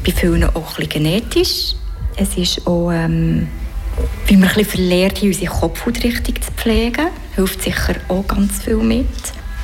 bei 0.03 0.11
vielen 0.11 0.43
auch 0.43 0.55
ein 0.55 0.87
bisschen 0.87 0.89
genetisch. 0.89 1.75
Es 2.15 2.35
ist 2.37 2.67
auch, 2.67 2.91
ähm, 2.91 3.47
wie 4.27 4.35
wir 4.35 4.47
ein 4.47 4.53
bisschen 4.55 4.65
verlernt 4.65 5.23
unsere 5.23 5.51
Kopfhaut 5.51 6.03
richtig 6.03 6.43
zu 6.43 6.51
pflegen. 6.51 7.07
Hilft 7.35 7.63
sicher 7.63 7.95
auch 8.07 8.27
ganz 8.27 8.63
viel 8.63 8.77
mit. 8.77 9.07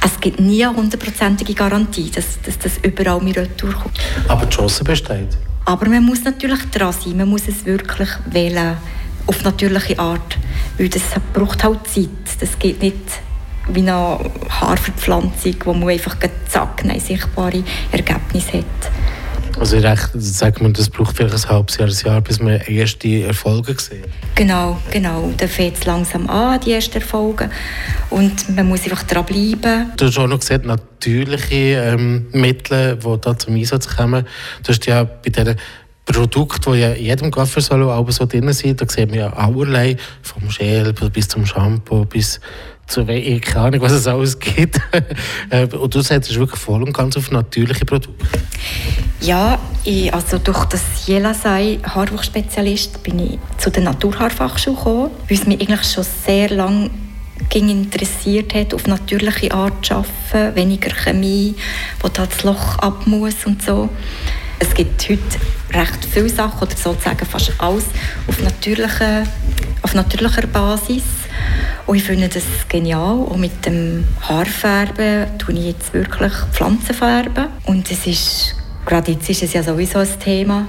Es 0.04 0.20
gibt 0.20 0.40
nie 0.40 0.64
eine 0.66 0.76
hundertprozentige 0.76 1.54
Garantie, 1.54 2.10
dass, 2.10 2.42
dass 2.42 2.58
das 2.58 2.78
überall 2.84 3.22
mit 3.22 3.36
durchkommt. 3.62 4.00
Aber 4.28 4.46
die 4.46 4.56
Chance 4.56 4.84
besteht? 4.84 5.38
Aber 5.66 5.90
man 5.90 6.04
muss 6.04 6.24
natürlich 6.24 6.64
dran 6.72 6.94
sein. 6.94 7.18
Man 7.18 7.28
muss 7.28 7.48
es 7.48 7.66
wirklich 7.66 8.10
wählen 8.32 8.78
auf 9.28 9.44
natürliche 9.44 10.00
Art. 10.00 10.38
Weil 10.78 10.90
das 10.90 11.04
braucht 11.34 11.64
halt 11.64 11.86
Zeit. 11.88 12.10
Das 12.40 12.58
geht 12.58 12.82
nicht 12.82 12.96
wie 13.68 13.82
eine 13.82 14.20
Haarverpflanzung, 14.50 15.56
wo 15.66 15.74
man 15.74 15.90
einfach 15.90 16.16
zack, 16.48 16.84
sichtbare 16.98 17.64
Ergebnisse 17.92 18.60
hat. 18.60 18.92
Also 19.60 19.78
recht, 19.78 20.10
sagt 20.14 20.62
man, 20.62 20.72
das 20.72 20.90
braucht 20.90 21.18
vielleicht 21.18 21.34
ein 21.34 21.50
halbes 21.50 21.78
Jahr, 21.78 21.90
ein 21.90 21.94
Jahr, 22.06 22.22
bis 22.22 22.40
man 22.40 22.62
erste 22.62 23.24
Erfolge 23.24 23.76
sieht? 23.78 24.06
Genau, 24.36 24.80
genau. 24.90 25.34
Dann 25.36 25.50
fängt 25.50 25.78
es 25.78 25.86
langsam 25.86 26.30
an, 26.30 26.62
die 26.62 26.72
ersten 26.72 26.96
Erfolge. 26.96 27.50
Und 28.10 28.56
man 28.56 28.70
muss 28.70 28.86
einfach 28.86 29.04
dranbleiben. 29.04 29.92
Du 29.98 30.06
hast 30.06 30.18
auch 30.18 30.28
noch 30.28 30.40
gesehen, 30.40 30.62
natürliche 30.66 31.56
ähm, 31.56 32.28
Mittel, 32.32 32.98
die 32.98 33.22
da 33.22 33.38
zum 33.38 33.56
Einsatz 33.56 33.98
kommen. 33.98 34.26
Du 34.64 34.70
hast 34.70 34.86
ja 34.86 35.04
bei 35.04 35.30
diesen 35.30 35.58
Produkte, 36.06 36.72
die 36.72 36.80
ja 36.80 36.92
in 36.94 37.06
jedem 37.06 37.30
Kaffeesalo 37.30 37.94
auch 37.94 38.10
so 38.12 38.26
drin 38.26 38.52
sind, 38.54 38.82
da 38.82 38.88
sieht 38.88 39.10
man 39.10 39.20
ja 39.20 39.34
allerlei, 39.34 39.98
vom 40.22 40.48
Gel 40.48 40.94
bis 40.94 41.28
zum 41.28 41.46
Shampoo, 41.46 42.06
bis 42.06 42.40
zu 42.90 43.08
ich 43.08 43.42
keine 43.42 43.66
Ahnung, 43.66 43.82
was 43.82 43.92
es 43.92 44.08
alles 44.08 44.38
gibt. 44.40 44.80
Äh, 45.52 45.66
und 45.66 45.94
du 45.94 46.02
setzt 46.02 46.34
wirklich 46.36 46.60
voll 46.60 46.84
und 46.84 46.94
ganz 46.94 47.18
auf 47.18 47.32
natürliche 47.32 47.86
Produkte. 47.86 48.26
Ja, 49.22 49.58
ich, 49.84 50.14
also 50.14 50.38
durch 50.38 50.66
das 50.66 50.82
Jela 51.06 51.34
sei 51.34 51.80
Haarwuchsspezialist 51.84 53.02
bin 53.02 53.20
ich 53.20 53.40
zu 53.58 53.72
der 53.72 53.84
Naturhaarfachschule 53.84 54.76
gekommen, 54.76 55.12
weil 55.28 55.38
es 55.38 55.46
mich 55.48 55.60
eigentlich 55.60 55.92
schon 55.92 56.06
sehr 56.26 56.50
lange 56.50 56.92
interessiert 57.54 58.54
hat, 58.54 58.74
auf 58.74 58.86
natürliche 58.86 59.52
Art 59.52 59.86
zu 59.86 59.96
arbeiten, 59.96 60.56
weniger 60.56 60.92
Chemie, 60.92 61.56
wo 62.02 62.10
da 62.10 62.26
das 62.28 62.44
Loch 62.44 62.78
ab 62.80 63.08
muss 63.08 63.46
und 63.46 63.64
so. 63.64 63.90
Es 64.60 64.74
gibt 64.74 65.10
heute 65.10 65.22
recht 65.74 66.06
viele 66.12 66.30
Sachen, 66.30 66.60
oder 66.68 66.76
sozusagen 66.76 67.26
fast 67.26 67.54
alles, 67.58 67.86
auf 68.28 68.42
natürlicher, 68.42 69.24
auf 69.82 69.94
natürlicher 69.96 70.46
Basis. 70.48 71.04
Und 71.86 71.98
ich 71.98 72.04
finde 72.04 72.30
das 72.30 72.44
genial. 72.68 73.18
Und 73.18 73.40
mit 73.40 73.66
dem 73.66 74.06
Haarfärben 74.22 75.38
tue 75.38 75.56
ich 75.56 75.66
jetzt 75.66 75.94
wirklich 75.94 76.34
Pflanzen 76.52 76.94
färben. 76.94 77.48
Und 77.66 77.90
es 77.90 78.06
ist, 78.06 78.56
gerade 78.86 79.12
jetzt 79.12 79.30
ist 79.30 79.44
es 79.44 79.54
ja 79.54 79.64
sowieso 79.64 80.00
ein 80.00 80.20
Thema. 80.20 80.68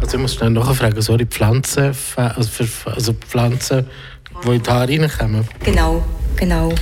Also 0.00 0.16
ich 0.16 0.22
muss 0.22 0.34
schnell 0.34 0.50
nachfragen, 0.50 1.00
sorry, 1.00 1.26
Pflanzen, 1.26 1.94
also, 2.16 2.48
für, 2.48 2.92
also 2.92 3.14
Pflanzen, 3.14 3.86
die 4.44 4.54
in 4.54 4.62
die 4.62 4.70
Haare 4.70 4.88
reinkommen? 4.88 5.48
Genau, 5.64 6.04
genau. 6.36 6.72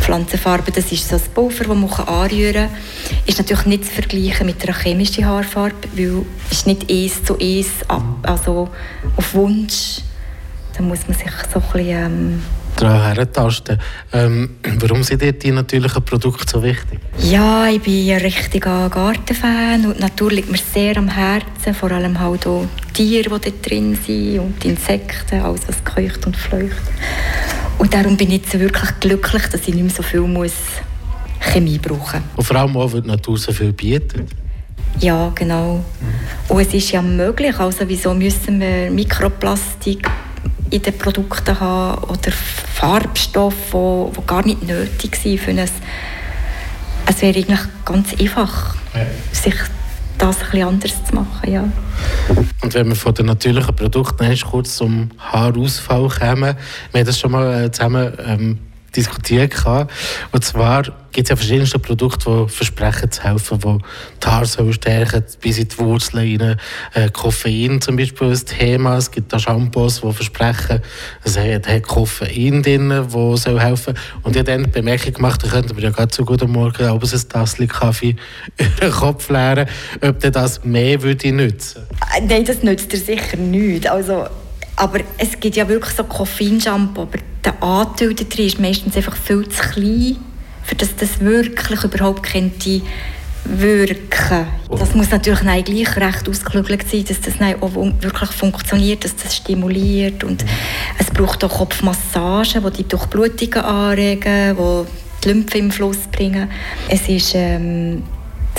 Pflanzenfarbe, 0.00 0.72
das 0.72 0.90
ist 0.90 1.08
so 1.08 1.16
ein 1.16 1.22
Pulver, 1.34 1.64
das 1.64 1.76
man 1.76 1.90
anrühren 1.90 2.68
kann. 2.68 3.22
Ist 3.26 3.38
natürlich 3.38 3.66
nicht 3.66 3.84
zu 3.84 3.92
vergleichen 3.92 4.46
mit 4.46 4.62
einer 4.62 4.76
chemischen 4.76 5.24
Haarfarbe, 5.24 5.88
weil 5.94 6.22
es 6.50 6.58
ist 6.58 6.66
nicht 6.66 6.90
eins 6.90 7.24
zu 7.24 7.38
eins, 7.38 7.68
also 8.22 8.68
auf 9.16 9.34
Wunsch. 9.34 10.00
Da 10.76 10.82
muss 10.82 11.06
man 11.06 11.16
sich 11.16 11.30
so 11.52 11.60
ein 11.60 11.72
bisschen... 11.72 11.88
Ähm, 11.88 12.42
daran 12.82 13.02
herentasten. 13.02 13.78
Ähm, 14.12 14.56
warum 14.78 15.02
sind 15.02 15.22
dir 15.22 15.32
die 15.32 15.52
natürlichen 15.52 16.04
Produkte 16.04 16.44
so 16.50 16.62
wichtig? 16.62 16.98
Ja, 17.20 17.68
ich 17.68 17.80
bin 17.80 18.10
ein 18.10 18.20
richtiger 18.20 18.88
Gartenfan 18.88 19.86
und 19.86 19.96
die 19.96 20.00
Natur 20.00 20.32
liegt 20.32 20.50
mir 20.50 20.58
sehr 20.58 20.96
am 20.96 21.08
Herzen, 21.08 21.74
vor 21.74 21.92
allem 21.92 22.18
halt 22.18 22.46
auch 22.46 22.66
die 22.90 22.92
Tiere, 22.92 23.38
die 23.38 23.50
dort 23.50 23.70
drin 23.70 23.98
sind 24.04 24.40
und 24.40 24.62
die 24.62 24.68
Insekten, 24.68 25.40
alles 25.40 25.62
was 25.68 25.84
keucht 25.84 26.26
und 26.26 26.36
fleucht. 26.36 26.82
Und 27.78 27.94
darum 27.94 28.16
bin 28.16 28.30
ich 28.30 28.42
jetzt 28.42 28.58
wirklich 28.58 28.90
glücklich, 29.00 29.46
dass 29.46 29.62
ich 29.62 29.74
nicht 29.74 29.84
mehr 29.84 29.90
so 29.90 30.02
viel 30.02 30.20
muss 30.20 30.52
Chemie 31.40 31.78
brauchen 31.78 32.20
muss. 32.20 32.36
Und 32.36 32.44
vor 32.44 32.56
allem 32.56 32.76
auch, 32.76 32.92
weil 32.92 33.02
die 33.02 33.08
Natur 33.08 33.38
so 33.38 33.52
viel 33.52 33.72
bietet. 33.72 34.28
Ja, 34.98 35.32
genau. 35.34 35.84
Und 36.48 36.60
es 36.60 36.74
ist 36.74 36.92
ja 36.92 37.00
möglich, 37.00 37.58
also 37.58 37.88
wieso 37.88 38.12
müssen 38.12 38.60
wir 38.60 38.90
Mikroplastik 38.90 40.08
in 40.72 40.82
den 40.82 40.96
Produkten 40.96 41.58
haben 41.60 42.02
oder 42.04 42.32
Farbstoffe, 42.32 43.72
die, 43.72 44.20
die 44.20 44.26
gar 44.26 44.44
nicht 44.44 44.62
nötig 44.62 45.16
sind 45.16 45.38
für 45.38 45.50
ein... 45.50 45.58
Es 47.04 47.20
wäre 47.20 47.36
eigentlich 47.36 47.60
ganz 47.84 48.14
einfach, 48.18 48.76
ja. 48.94 49.06
sich 49.32 49.54
das 50.18 50.40
etwas 50.40 50.62
anders 50.62 51.04
zu 51.04 51.14
machen, 51.14 51.52
ja. 51.52 51.64
Und 52.62 52.74
wenn 52.74 52.88
wir 52.88 52.94
von 52.94 53.12
den 53.12 53.26
natürlichen 53.26 53.74
Produkten 53.74 54.38
kurz 54.48 54.76
zum 54.76 55.10
Haarausfall 55.18 56.08
kommen, 56.08 56.56
wir 56.92 57.00
haben 57.00 57.06
das 57.06 57.18
schon 57.18 57.32
mal 57.32 57.64
äh, 57.64 57.70
zusammen 57.72 58.12
ähm, 58.24 58.58
diskutiert. 58.96 59.54
Und 60.32 60.44
zwar 60.44 60.82
gibt 61.12 61.26
es 61.26 61.30
ja 61.30 61.36
verschiedenste 61.36 61.78
Produkte, 61.78 62.46
die 62.46 62.52
versprechen 62.52 63.10
zu 63.10 63.22
helfen, 63.22 63.58
die 63.58 63.78
die 64.22 64.26
Haare 64.26 64.72
stärken, 64.72 65.24
bis 65.40 65.58
in 65.58 65.68
die 65.68 65.78
Wurzeln 65.78 66.40
rein. 66.40 66.56
Äh, 66.94 67.10
Koffein 67.10 67.80
zum 67.80 67.96
Beispiel 67.96 68.30
ist 68.30 68.52
ein 68.52 68.58
Thema. 68.58 68.96
Es 68.96 69.10
gibt 69.10 69.32
da 69.32 69.38
Shampoos, 69.38 70.00
die 70.00 70.12
versprechen, 70.12 70.80
es 71.22 71.38
hat 71.38 71.82
Koffein 71.82 72.62
drin, 72.62 72.88
das 72.88 73.42
soll 73.42 73.60
helfen 73.60 73.94
Und 74.22 74.32
ich 74.32 74.40
habe 74.40 74.50
dann 74.50 74.64
die 74.64 74.70
Bemerkung 74.70 75.12
gemacht, 75.12 75.42
da 75.44 75.48
könnten 75.48 75.76
wir 75.76 75.84
ja 75.84 75.90
gerade 75.90 76.08
zu 76.08 76.24
guten 76.24 76.50
Morgen 76.50 76.84
aber 76.84 77.06
ein 77.06 77.28
Tassel 77.28 77.66
Kaffee 77.66 78.16
über 78.58 78.70
den 78.80 78.90
Kopf 78.90 79.28
leeren, 79.28 79.68
ob 80.00 80.20
das 80.20 80.64
mehr 80.64 81.02
würde 81.02 81.32
nützen 81.32 81.82
würde. 81.82 82.26
Nein, 82.26 82.44
das 82.44 82.62
nützt 82.62 82.92
dir 82.92 82.98
sicher 82.98 83.36
nicht. 83.36 83.90
Also 83.90 84.26
aber 84.76 85.00
es 85.18 85.38
gibt 85.38 85.56
ja 85.56 85.68
wirklich 85.68 85.94
so 85.94 86.04
Koffeinshampoo, 86.04 87.02
aber 87.02 87.18
der 87.44 87.62
Anteil 87.62 88.14
da 88.14 88.24
drin 88.24 88.46
ist 88.46 88.60
meistens 88.60 88.96
einfach 88.96 89.16
viel 89.16 89.48
zu 89.48 89.62
klein, 89.62 90.16
für 90.62 90.74
dass 90.74 90.94
das 90.96 91.20
wirklich 91.20 91.84
überhaupt 91.84 92.22
könnte 92.22 92.82
wirken. 93.44 94.46
Das 94.70 94.94
muss 94.94 95.10
natürlich 95.10 95.40
dann 95.40 95.64
gleich 95.64 95.96
recht 95.96 96.28
ausgeklügelt 96.28 96.88
sein, 96.88 97.04
dass 97.04 97.20
das 97.20 97.38
dann 97.38 97.60
auch 97.60 97.74
wirklich 97.74 98.30
funktioniert, 98.30 99.04
dass 99.04 99.16
das 99.16 99.36
stimuliert 99.36 100.22
und 100.22 100.44
es 100.98 101.10
braucht 101.10 101.42
auch 101.42 101.58
Kopfmassagen, 101.58 102.62
die 102.64 102.82
die 102.82 102.88
Durchblutungen 102.88 103.64
anregen, 103.64 104.56
die 104.56 104.84
die 105.24 105.28
Lymphe 105.28 105.58
im 105.58 105.70
Fluss 105.70 105.98
bringen. 106.12 106.50
Es 106.88 107.08
ist 107.08 107.32
ähm, 107.34 108.04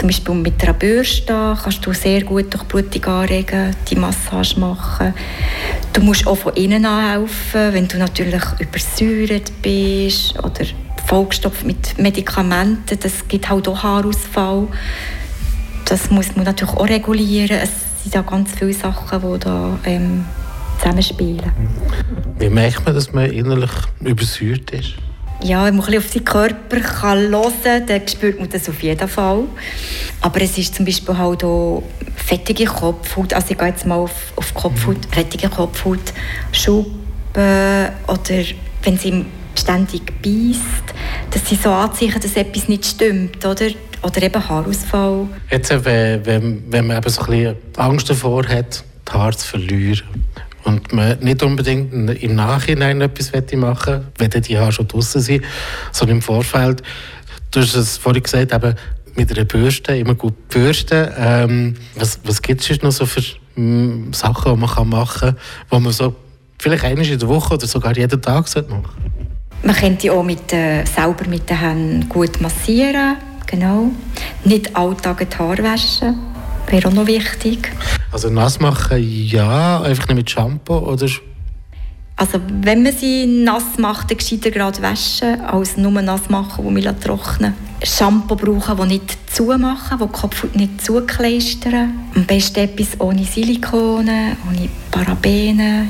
zum 0.03 0.09
Beispiel 0.09 0.35
mit 0.35 0.61
einer 0.61 0.73
Bürste 0.73 1.57
kannst 1.63 1.85
du 1.85 1.93
sehr 1.93 2.23
gut 2.23 2.53
durch 2.53 2.63
Blutung 2.63 3.05
anregen, 3.05 3.73
die 3.89 3.95
Massage 3.95 4.59
machen. 4.59 5.13
Du 5.93 6.01
musst 6.01 6.27
auch 6.27 6.35
von 6.35 6.53
innen 6.55 6.85
helfen, 6.85 7.73
wenn 7.73 7.87
du 7.87 7.97
natürlich 7.97 8.43
übersäuert 8.59 9.49
bist 9.61 10.37
oder 10.39 10.65
vollgestopft 11.05 11.63
mit 11.63 11.97
Medikamenten. 11.97 12.99
Das 12.99 13.25
gibt 13.29 13.49
halt 13.49 13.65
auch 13.69 13.81
Haarausfall. 13.81 14.67
Das 15.85 16.09
muss 16.09 16.35
man 16.35 16.43
natürlich 16.43 16.73
auch 16.73 16.89
regulieren. 16.89 17.59
Es 17.61 17.71
sind 18.03 18.13
da 18.13 18.23
ganz 18.23 18.51
viele 18.51 18.73
Sachen, 18.73 19.21
die 19.21 19.39
da 19.39 19.79
ähm, 19.85 20.25
zusammenspielen. 20.79 21.49
Wie 22.39 22.49
merkt 22.49 22.83
man, 22.85 22.93
dass 22.93 23.13
man 23.13 23.31
innerlich 23.31 23.71
übersäuert 24.01 24.69
ist? 24.71 24.95
Ja, 25.41 25.65
wenn 25.65 25.75
man 25.75 25.85
ein 25.87 25.97
auf 25.97 26.07
seinen 26.07 26.25
Körper 26.25 26.79
kann 26.79 27.19
hören 27.19 27.53
kann, 27.63 27.87
dann 27.87 28.07
spürt 28.07 28.39
man 28.39 28.49
das 28.49 28.69
auf 28.69 28.81
jeden 28.81 29.07
Fall. 29.07 29.43
Aber 30.21 30.41
es 30.41 30.57
ist 30.57 30.75
zum 30.75 30.85
Beispiel 30.85 31.17
halt 31.17 31.43
auch 31.43 31.83
fettige 32.15 32.65
Kopfhaut, 32.65 33.33
also 33.33 33.47
ich 33.51 33.57
gehe 33.57 33.67
jetzt 33.67 33.85
mal 33.85 33.95
auf, 33.95 34.33
auf 34.35 34.53
Kopfhaut, 34.53 34.97
mhm. 34.97 35.11
fettige 35.11 35.49
Kopfhaut, 35.49 36.13
Schuppen 36.51 36.93
oder 37.35 38.43
wenn 38.83 38.97
sie 38.97 39.25
ständig 39.57 40.01
beißt, 40.21 40.93
das 41.31 41.47
sind 41.47 41.61
so 41.61 41.71
Anzeichen, 41.71 42.19
dass 42.19 42.35
etwas 42.35 42.67
nicht 42.67 42.85
stimmt, 42.85 43.45
oder? 43.45 43.67
Oder 44.01 44.23
eben 44.23 44.49
Haarausfall. 44.49 45.27
Jetzt, 45.49 45.69
wenn, 45.85 46.25
wenn, 46.25 46.63
wenn 46.67 46.87
man 46.87 46.97
eben 46.97 47.09
so 47.09 47.21
ein 47.21 47.27
bisschen 47.27 47.55
Angst 47.77 48.09
davor 48.09 48.45
hat, 48.47 48.83
die 49.07 49.11
Haare 49.13 49.35
zu 49.35 49.47
verlieren, 49.47 50.03
und 50.63 50.93
man 50.93 51.19
nicht 51.19 51.43
unbedingt 51.43 51.93
im 51.93 52.35
Nachhinein 52.35 53.01
etwas 53.01 53.31
machen 53.55 54.07
wenn 54.17 54.29
die 54.29 54.57
Haare 54.57 54.71
schon 54.71 54.87
draußen 54.87 55.21
sind, 55.21 55.43
sondern 55.91 56.17
im 56.17 56.21
Vorfeld. 56.21 56.81
Du 57.51 57.61
hast 57.61 57.75
es 57.75 57.97
vorhin 57.97 58.23
gesagt, 58.23 58.53
eben 58.53 58.75
mit 59.15 59.31
einer 59.31 59.45
Bürste, 59.45 59.95
immer 59.95 60.15
gut 60.15 60.47
bürsten. 60.49 61.07
Ähm, 61.17 61.75
was 61.95 62.19
was 62.23 62.41
gibt 62.41 62.61
es 62.61 62.81
noch 62.81 62.91
so 62.91 63.05
für 63.05 63.21
m, 63.55 64.09
mm, 64.09 64.13
Sachen, 64.13 64.53
die 64.53 64.59
man 64.59 64.89
machen 64.89 65.35
kann, 65.35 65.37
die 65.71 65.79
man 65.79 65.93
so 65.93 66.15
vielleicht 66.57 66.83
einmal 66.83 67.05
in 67.05 67.19
der 67.19 67.27
Woche 67.27 67.53
oder 67.53 67.67
sogar 67.67 67.95
jeden 67.95 68.21
Tag 68.21 68.47
machen 68.47 68.47
sollte? 68.47 68.73
Man 69.63 69.75
könnte 69.75 70.11
auch 70.11 70.23
mit, 70.23 70.51
äh, 70.51 70.83
selber 70.85 71.27
mit 71.29 71.49
den 71.49 71.59
Händen 71.59 72.09
gut 72.09 72.41
massieren. 72.41 73.17
Genau. 73.47 73.91
Nicht 74.43 74.75
alltag 74.75 75.29
die 75.29 75.37
Haare 75.37 75.63
waschen. 75.63 76.32
Wäre 76.67 76.87
auch 76.87 76.93
noch 76.93 77.07
wichtig. 77.07 77.71
Also 78.11 78.29
nass 78.29 78.59
machen, 78.59 78.97
ja. 79.01 79.81
Einfach 79.81 80.07
nicht 80.07 80.15
mit 80.15 80.29
Shampoo 80.29 80.77
oder... 80.77 81.07
Also 82.15 82.39
wenn 82.61 82.83
man 82.83 82.93
sie 82.93 83.25
nass 83.25 83.77
macht, 83.79 84.11
dann 84.11 84.17
gescheiter 84.17 84.51
gerade 84.51 84.81
waschen, 84.81 85.41
als 85.41 85.77
nur 85.77 85.99
nass 86.01 86.29
machen, 86.29 86.63
wo 86.63 86.69
man 86.69 86.99
trocknen 86.99 87.55
Shampoo 87.83 88.35
brauchen, 88.35 88.77
das 88.77 88.87
nicht 88.87 89.17
zumachen, 89.29 89.99
das 89.99 90.07
die 90.07 90.13
Kopfhaut 90.13 90.55
nicht 90.55 90.85
zukleistern. 90.85 91.91
Am 92.15 92.25
besten 92.25 92.59
etwas 92.59 92.99
ohne 92.99 93.25
Silikone, 93.25 94.37
ohne 94.47 94.69
Parabene. 94.89 95.87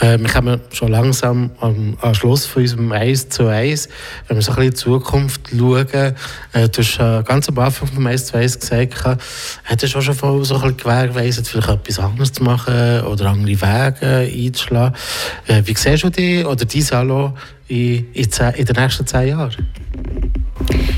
Äh, 0.00 0.18
wir 0.18 0.28
kommen 0.28 0.60
schon 0.72 0.92
langsam 0.92 1.50
am, 1.60 1.96
am 2.00 2.14
Schluss 2.14 2.46
von 2.46 2.62
unserem 2.62 2.92
1 2.92 3.30
zu 3.30 3.48
1. 3.48 3.88
Wenn 4.26 4.36
wir 4.36 4.42
so 4.42 4.52
ein 4.52 4.56
bisschen 4.56 4.64
in 4.64 4.70
die 4.70 4.76
Zukunft 4.76 5.40
schauen, 5.50 6.14
äh, 6.52 6.68
du 6.68 6.82
hast 6.82 6.98
äh, 6.98 7.22
ganz 7.24 7.48
am 7.48 7.58
Anfang 7.58 7.88
vom 7.88 8.06
1 8.06 8.26
zu 8.26 8.36
1 8.36 8.60
gesagt, 8.60 9.18
hättest 9.64 9.94
du 9.94 9.98
auch 9.98 10.02
schon 10.02 10.14
voll 10.14 10.44
so 10.44 10.54
ein 10.54 10.60
bisschen 10.60 10.76
gewährleistet, 10.76 11.48
vielleicht 11.48 11.68
etwas 11.68 11.98
anderes 11.98 12.32
zu 12.32 12.44
machen 12.44 13.00
oder 13.02 13.30
andere 13.30 13.60
Wege 13.60 14.46
einzuschlagen. 14.46 14.96
Äh, 15.46 15.62
wie 15.64 15.74
siehst 15.74 16.04
du 16.04 16.10
dich 16.10 16.46
oder 16.46 16.64
dein 16.64 16.82
Salon 16.82 17.32
in, 17.66 18.12
in, 18.12 18.28
in 18.56 18.64
den 18.64 18.76
nächsten 18.76 19.06
zehn 19.06 19.28
Jahren? 19.28 19.66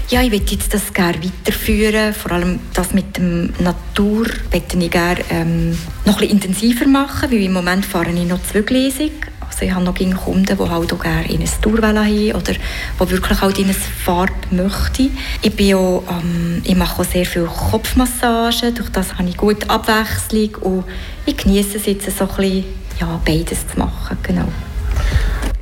Ja, 0.08 0.22
ich 0.22 0.30
möchte 0.30 0.54
jetzt 0.54 0.74
das 0.74 0.92
gerne 0.92 1.18
weiterführen. 1.22 2.12
Vor 2.12 2.32
allem 2.32 2.58
das 2.74 2.92
mit 2.92 3.16
der 3.16 3.24
Natur 3.60 4.26
möchte 4.52 4.76
ich 4.76 4.90
gerne 4.90 5.20
ähm, 5.30 5.78
noch 6.04 6.20
ein 6.20 6.28
intensiver 6.28 6.86
machen, 6.86 7.30
weil 7.30 7.42
im 7.42 7.52
Moment 7.52 7.86
fahre 7.86 8.10
ich 8.10 8.26
noch 8.26 8.42
zweigleisig. 8.42 9.12
Also 9.40 9.64
ich 9.64 9.72
habe 9.72 9.84
noch 9.84 9.94
Kunden, 9.94 10.46
die 10.46 10.68
halt 10.70 10.92
auch 10.92 10.98
gerne 10.98 11.28
in 11.28 11.36
eine 11.36 11.48
Tour 11.60 11.82
haben 11.82 12.32
oder 12.32 12.52
die 12.52 13.10
wirklich 13.10 13.40
halt 13.40 13.58
in 13.58 13.64
eine 13.66 13.74
Farbe 13.74 14.32
möchten. 14.50 15.16
Ich, 15.42 15.74
auch, 15.74 16.02
ähm, 16.08 16.62
ich 16.64 16.76
mache 16.76 17.02
auch 17.02 17.04
sehr 17.04 17.26
viel 17.26 17.44
Kopfmassagen, 17.44 18.74
durch 18.74 18.88
das 18.90 19.14
habe 19.14 19.28
ich 19.28 19.36
gute 19.36 19.68
Abwechslung 19.68 20.54
und 20.62 20.84
ich 21.26 21.36
genieße 21.36 21.76
es 21.76 21.86
jetzt 21.86 22.16
so 22.16 22.24
ein 22.24 22.36
bisschen, 22.36 22.64
ja, 23.00 23.20
beides 23.24 23.66
zu 23.68 23.78
machen. 23.78 24.16
Genau. 24.22 24.48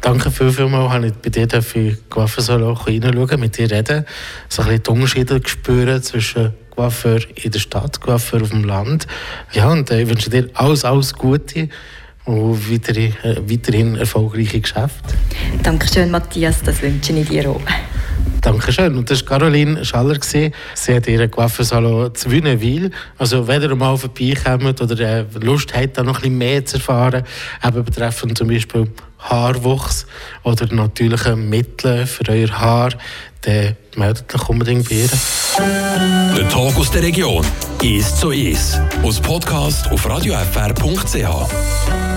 Danke 0.00 0.30
viel, 0.30 0.52
vielmals, 0.52 0.92
dass 0.92 1.04
ich 1.04 1.12
bei 1.14 1.30
dir 1.30 1.48
in 1.74 1.98
Coiffeur 2.08 2.76
reinschauen 2.86 3.40
mit 3.40 3.58
dir 3.58 3.70
reden, 3.70 4.06
so 4.48 4.62
ein 4.62 4.68
bisschen 4.68 4.82
die 4.84 4.90
Unterschiede 4.90 5.40
spüren 5.44 6.02
zwischen 6.02 6.52
Coiffeur 6.70 7.20
in 7.34 7.50
der 7.50 7.58
Stadt, 7.58 8.00
Coiffeur 8.00 8.42
auf 8.42 8.50
dem 8.50 8.64
Land. 8.64 9.06
Ja, 9.52 9.68
und 9.68 9.90
äh, 9.90 10.02
ich 10.02 10.08
wünsche 10.08 10.30
dir 10.30 10.48
alles, 10.54 10.84
alles 10.84 11.12
Gute 11.12 11.68
und 12.24 12.70
weiterhin, 12.70 13.12
äh, 13.24 13.36
weiterhin 13.44 13.96
erfolgreiche 13.96 14.60
Geschäfte. 14.60 15.14
Dankeschön, 15.62 16.10
Matthias, 16.10 16.62
das 16.62 16.80
wünsche 16.80 17.12
ich 17.12 17.28
dir 17.28 17.50
auch. 17.50 17.60
Dankeschön. 18.40 18.96
Und 18.96 19.10
das 19.10 19.22
war 19.22 19.38
Caroline 19.38 19.84
Schaller. 19.84 20.18
Sie 20.22 20.52
hat 20.88 21.08
ihren 21.08 21.30
Coiffeursalon 21.30 22.14
zu 22.14 22.30
Wünnewil. 22.30 22.92
Also, 23.18 23.48
wenn 23.48 23.62
ihr 23.62 23.74
mal 23.74 23.96
vorbeikommt 23.96 24.80
oder 24.80 25.00
äh, 25.00 25.24
Lust 25.40 25.74
habt, 25.74 25.98
da 25.98 26.04
noch 26.04 26.18
ein 26.18 26.22
bisschen 26.22 26.38
mehr 26.38 26.64
zu 26.64 26.76
erfahren, 26.76 27.24
eben 27.66 27.84
betreffend 27.84 28.38
zum 28.38 28.48
Beispiel 28.48 28.88
Haarwuchs 29.28 30.06
oder 30.42 30.72
natürliche 30.72 31.36
Mittel 31.36 32.06
für 32.06 32.28
euer 32.28 32.50
Haar, 32.50 32.90
dann 33.42 33.76
meldet 33.96 34.34
euch 34.34 34.48
unbedingt 34.48 34.88
bei 34.88 34.96
ihr. 34.96 35.08
Der 36.36 36.48
Tag 36.48 36.76
aus 36.76 36.90
der 36.90 37.02
Region 37.02 37.44
ist 37.82 38.18
so 38.18 38.30
ist. 38.30 38.80
Aus 39.02 39.20
Podcast 39.20 39.90
auf 39.90 40.08
radiofr.ch. 40.08 42.07